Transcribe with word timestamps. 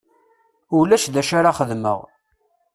Ulac 0.77 1.05
d 1.13 1.15
acu 1.21 1.33
ara 1.39 1.57
xedmeɣ. 1.59 1.99